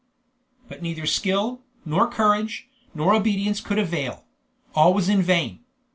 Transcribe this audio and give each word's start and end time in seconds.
But 0.67 0.81
neither 0.81 1.05
skill, 1.05 1.61
nor 1.85 2.09
courage, 2.09 2.67
nor 2.95 3.13
obedience 3.13 3.61
could 3.61 3.77
avail; 3.77 4.25
all 4.73 4.95
was 4.95 5.07
in 5.09 5.21
vain. 5.21 5.59